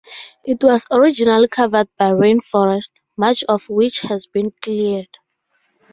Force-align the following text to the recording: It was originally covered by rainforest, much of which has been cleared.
It 0.43 0.63
was 0.63 0.87
originally 0.91 1.47
covered 1.47 1.87
by 1.95 2.05
rainforest, 2.09 2.89
much 3.17 3.43
of 3.43 3.69
which 3.69 3.99
has 3.99 4.25
been 4.25 4.51
cleared. 4.59 5.15